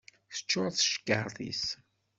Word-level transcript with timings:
Teččuṛ 0.33 0.67
tcekkaṛt-is. 0.71 1.65